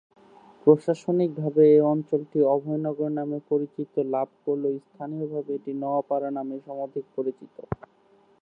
প্রশাসনিকভাবে 0.67 1.63
এ 1.71 1.87
অঞ্চলটি 1.91 2.39
অভয়নগর 2.53 3.09
নামে 3.17 3.37
পরিচিতি 3.49 4.01
লাভ 4.13 4.29
করলেও 4.45 4.75
স্থানীয়ভাবে 4.85 5.51
এটি 5.55 5.71
নওয়াপাড়া 5.81 6.29
নামেই 6.37 6.61
সমধিক 6.67 7.05
পরিচিত। 7.15 7.55